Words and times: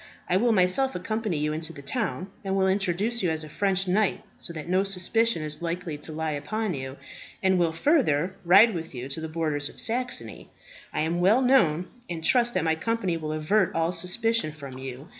I 0.27 0.35
will 0.35 0.51
myself 0.51 0.95
accompany 0.95 1.37
you 1.37 1.53
into 1.53 1.73
the 1.73 1.83
town, 1.83 2.31
and 2.43 2.55
will 2.55 2.67
introduce 2.67 3.21
you 3.21 3.29
as 3.29 3.43
a 3.43 3.49
French 3.49 3.87
knight, 3.87 4.23
so 4.35 4.51
that 4.51 4.67
no 4.67 4.83
suspicion 4.83 5.43
is 5.43 5.61
likely 5.61 5.95
to 5.99 6.11
lie 6.11 6.31
upon 6.31 6.73
you, 6.73 6.97
and 7.43 7.59
will, 7.59 7.71
further, 7.71 8.35
ride 8.43 8.73
with 8.73 8.95
you 8.95 9.07
to 9.09 9.21
the 9.21 9.29
borders 9.29 9.69
of 9.69 9.79
Saxony. 9.79 10.49
I 10.91 11.01
am 11.01 11.19
well 11.21 11.43
known, 11.43 11.85
and 12.09 12.23
trust 12.23 12.55
that 12.55 12.63
my 12.63 12.73
company 12.73 13.15
will 13.15 13.31
avert 13.31 13.75
all 13.75 13.91
suspicion 13.91 14.51
from 14.53 14.79
you. 14.79 15.09